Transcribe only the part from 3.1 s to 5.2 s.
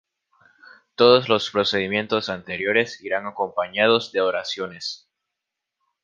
acompañados de oraciones.